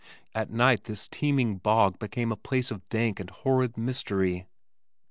At 0.33 0.49
night 0.49 0.85
this 0.85 1.07
teeming 1.07 1.57
bog 1.59 1.99
became 1.99 2.31
a 2.31 2.35
place 2.35 2.71
of 2.71 2.89
dank 2.89 3.19
and 3.19 3.29
horrid 3.29 3.77
mystery. 3.77 4.47